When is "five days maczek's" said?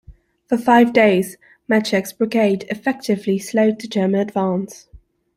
0.57-2.11